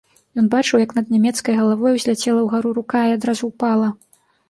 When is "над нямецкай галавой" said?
0.99-1.95